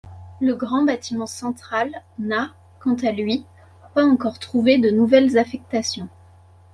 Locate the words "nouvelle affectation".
4.89-6.09